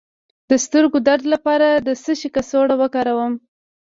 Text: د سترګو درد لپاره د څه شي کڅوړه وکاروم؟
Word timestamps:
د 0.49 0.51
سترګو 0.65 0.97
درد 1.07 1.25
لپاره 1.33 1.67
د 1.71 1.89
څه 2.03 2.11
شي 2.19 2.29
کڅوړه 2.35 2.75
وکاروم؟ 2.81 3.33